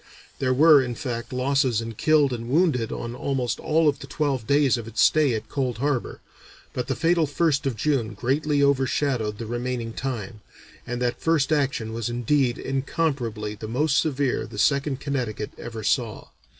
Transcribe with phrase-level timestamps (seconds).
[0.39, 4.47] There were, in fact, losses in killed and wounded on almost all of the twelve
[4.47, 6.21] days of its stay at Cold Harbor,
[6.73, 10.41] but the fatal 1st of June greatly overshadowed the remaining time,
[10.87, 16.29] and that first action was indeed incomparably the most severe the Second Connecticut ever saw.